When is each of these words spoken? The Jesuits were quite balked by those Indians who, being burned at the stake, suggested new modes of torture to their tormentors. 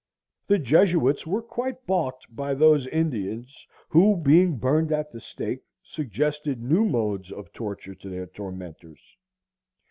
The 0.47 0.57
Jesuits 0.57 1.27
were 1.27 1.43
quite 1.43 1.85
balked 1.85 2.25
by 2.35 2.55
those 2.55 2.87
Indians 2.87 3.67
who, 3.89 4.17
being 4.17 4.57
burned 4.57 4.91
at 4.91 5.11
the 5.11 5.19
stake, 5.19 5.61
suggested 5.83 6.59
new 6.59 6.85
modes 6.85 7.31
of 7.31 7.53
torture 7.53 7.93
to 7.93 8.09
their 8.09 8.25
tormentors. 8.25 8.99